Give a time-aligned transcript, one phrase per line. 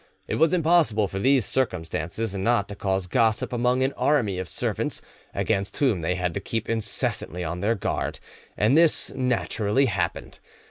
[0.27, 4.99] It was impossible for these circumstances not to cause gossip among an army of servants,
[5.31, 8.19] against whom they had to keep incessantly on their guard;
[8.57, 10.39] and this naturally happened.